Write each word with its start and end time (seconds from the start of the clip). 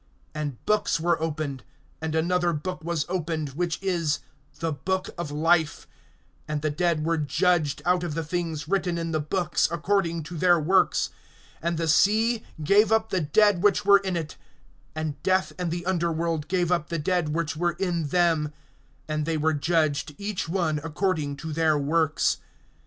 And 0.33 0.65
books 0.65 0.99
were 0.99 1.21
opened; 1.21 1.63
and 2.01 2.15
another 2.15 2.53
book 2.53 2.83
was 2.83 3.05
opened, 3.07 3.49
which 3.49 3.77
is 3.83 4.17
[the 4.57 4.73
book] 4.73 5.11
of 5.15 5.29
life; 5.29 5.87
and 6.47 6.63
the 6.63 6.71
dead 6.71 7.05
were 7.05 7.19
judged 7.19 7.83
out 7.85 8.03
of 8.03 8.15
the 8.15 8.23
things 8.23 8.67
written 8.67 8.97
in 8.97 9.11
the 9.11 9.19
books, 9.19 9.67
according 9.69 10.23
to 10.23 10.37
their 10.39 10.59
works. 10.59 11.11
(13)And 11.63 11.77
the 11.77 11.87
sea 11.87 12.41
gave 12.63 12.91
up 12.91 13.11
the 13.11 13.21
dead 13.21 13.61
which 13.61 13.85
were 13.85 13.99
in 13.99 14.17
it; 14.17 14.37
and 14.95 15.21
death 15.21 15.53
and 15.59 15.69
the 15.69 15.85
underworld 15.85 16.47
gave 16.47 16.71
up 16.71 16.89
the 16.89 16.97
dead 16.97 17.29
which 17.29 17.55
were 17.55 17.73
in 17.73 18.07
them; 18.07 18.51
and 19.07 19.27
they 19.27 19.37
were 19.37 19.53
judged 19.53 20.15
each 20.17 20.49
one 20.49 20.81
according 20.83 21.35
to 21.37 21.53
their 21.53 21.77
works. 21.77 22.37